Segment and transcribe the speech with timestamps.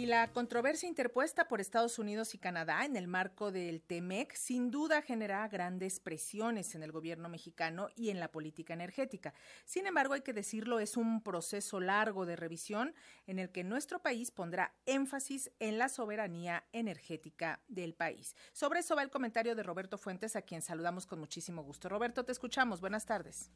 [0.00, 4.70] Y la controversia interpuesta por Estados Unidos y Canadá en el marco del TEMEC sin
[4.70, 9.34] duda genera grandes presiones en el gobierno mexicano y en la política energética.
[9.66, 12.94] Sin embargo, hay que decirlo, es un proceso largo de revisión
[13.26, 18.34] en el que nuestro país pondrá énfasis en la soberanía energética del país.
[18.54, 21.90] Sobre eso va el comentario de Roberto Fuentes, a quien saludamos con muchísimo gusto.
[21.90, 22.80] Roberto, te escuchamos.
[22.80, 23.50] Buenas tardes.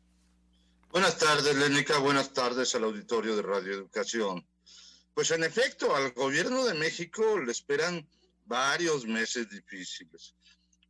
[0.91, 1.97] Buenas tardes, Lénica.
[2.00, 4.47] Buenas tardes al auditorio de Radio Educación.
[5.14, 8.06] Pues en efecto, al gobierno de México le esperan
[8.46, 10.34] varios meses difíciles.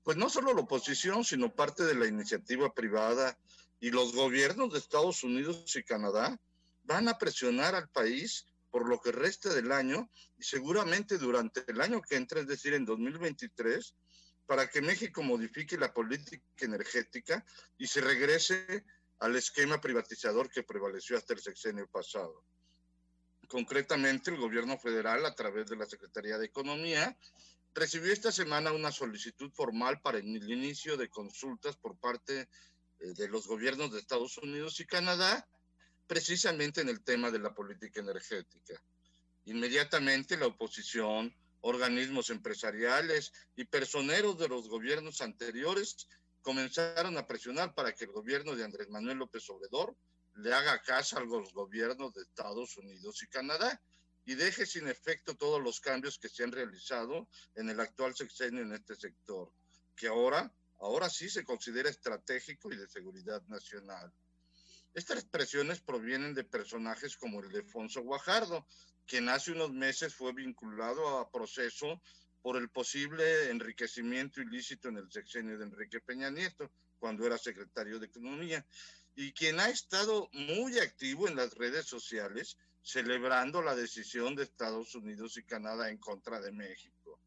[0.02, 3.38] Pues no solo la oposición, sino parte de la iniciativa privada
[3.80, 6.40] y los gobiernos de Estados Unidos y Canadá
[6.84, 11.80] van a presionar al país por lo que resta del año y seguramente durante el
[11.82, 13.94] año que entra, es decir, en 2023,
[14.46, 17.44] para que México modifique la política energética
[17.76, 18.84] y se regrese
[19.18, 22.42] al esquema privatizador que prevaleció hasta el sexenio pasado.
[23.54, 27.16] Concretamente, el gobierno federal, a través de la Secretaría de Economía,
[27.72, 32.48] recibió esta semana una solicitud formal para el inicio de consultas por parte eh,
[33.14, 35.46] de los gobiernos de Estados Unidos y Canadá,
[36.08, 38.74] precisamente en el tema de la política energética.
[39.44, 46.08] Inmediatamente la oposición, organismos empresariales y personeros de los gobiernos anteriores
[46.42, 49.94] comenzaron a presionar para que el gobierno de Andrés Manuel López Obrador
[50.34, 53.80] le haga caso a los gobiernos de Estados Unidos y Canadá
[54.24, 58.62] y deje sin efecto todos los cambios que se han realizado en el actual sexenio
[58.62, 59.52] en este sector,
[59.94, 64.12] que ahora, ahora sí se considera estratégico y de seguridad nacional.
[64.94, 67.64] Estas presiones provienen de personajes como el de
[68.00, 68.66] Guajardo,
[69.06, 72.00] quien hace unos meses fue vinculado a proceso
[72.42, 76.70] por el posible enriquecimiento ilícito en el sexenio de Enrique Peña Nieto,
[77.04, 78.64] cuando era secretario de Economía,
[79.14, 84.94] y quien ha estado muy activo en las redes sociales celebrando la decisión de Estados
[84.94, 87.20] Unidos y Canadá en contra de México.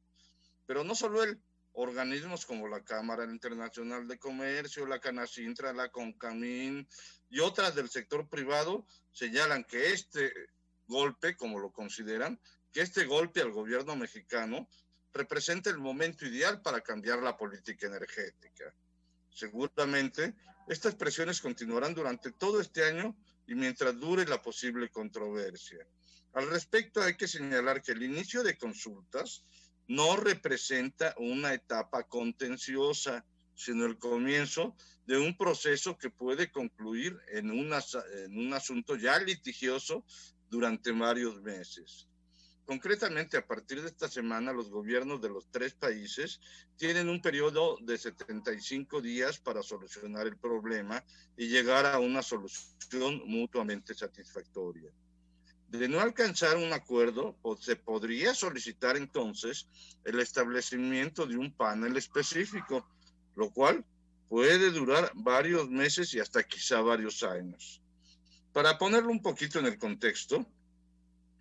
[0.66, 1.40] Pero no solo él,
[1.74, 6.88] organismos como la Cámara Internacional de Comercio, la Canacintra, la Concamín
[7.30, 10.34] y otras del sector privado señalan que este
[10.88, 12.40] golpe, como lo consideran,
[12.74, 14.68] que este golpe al gobierno mexicano
[15.14, 18.74] representa el momento ideal para cambiar la política energética.
[19.38, 20.34] Seguramente
[20.68, 23.16] estas presiones continuarán durante todo este año
[23.46, 25.86] y mientras dure la posible controversia.
[26.34, 29.44] Al respecto, hay que señalar que el inicio de consultas
[29.88, 34.76] no representa una etapa contenciosa, sino el comienzo
[35.06, 40.04] de un proceso que puede concluir en, un asunto ya litigioso
[40.50, 42.08] durante varios meses.
[42.68, 46.42] Concretamente, a partir de esta semana, los gobiernos de los tres países
[46.76, 51.02] tienen un periodo de 75 días para solucionar el problema
[51.38, 54.92] y llegar a una solución mutuamente satisfactoria.
[55.70, 59.70] De no alcanzar un acuerdo, se podría solicitar entonces
[60.04, 62.86] el establecimiento de un panel específico,
[63.38, 63.86] lo cual
[64.28, 67.82] puede durar varios meses y hasta quizá varios años.
[68.52, 70.46] Para ponerlo un poquito en el contexto,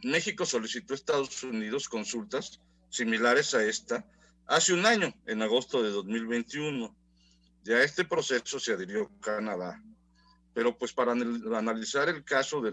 [0.03, 4.07] México solicitó a Estados Unidos consultas similares a esta
[4.47, 6.95] hace un año, en agosto de 2021.
[7.65, 9.83] Ya este proceso se adhirió Canadá.
[10.55, 12.73] Pero pues para analizar el caso de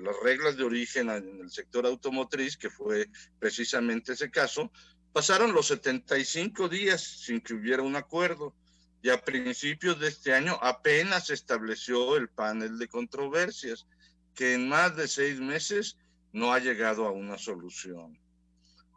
[0.00, 4.70] las reglas de origen en el sector automotriz, que fue precisamente ese caso,
[5.12, 8.54] pasaron los 75 días sin que hubiera un acuerdo
[9.02, 13.86] y a principios de este año apenas se estableció el panel de controversias,
[14.34, 15.96] que en más de seis meses
[16.32, 18.18] no ha llegado a una solución.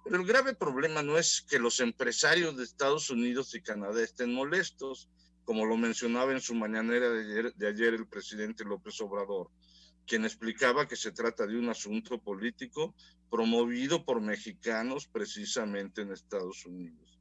[0.04, 4.34] Pero el grave problema no es que los empresarios de Estados Unidos y Canadá estén
[4.34, 5.10] molestos,
[5.44, 9.50] como lo mencionaba en su mañanera de ayer, el presidente López Obrador,
[10.08, 12.96] quien explicaba que se trata de un asunto político
[13.30, 17.20] promovido por mexicanos precisamente en Estados Unidos.